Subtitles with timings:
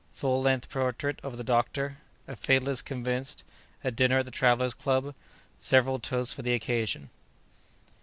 [0.13, 6.41] —Full length Portrait of the Doctor.—A Fatalist convinced.—A Dinner at the Travellers' Club.—Several Toasts for
[6.41, 7.11] the Occasion.